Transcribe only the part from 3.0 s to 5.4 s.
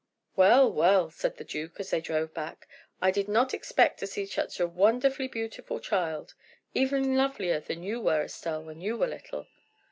"I did not expect to see such a wonderfully